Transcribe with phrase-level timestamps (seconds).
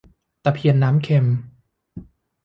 [0.43, 1.25] ตะเพียนน้ำเค็ม